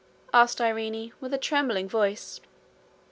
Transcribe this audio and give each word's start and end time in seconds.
asked 0.33 0.59
Irene, 0.59 1.13
with 1.19 1.31
a 1.31 1.37
trembling 1.37 1.87
voice. 1.87 2.41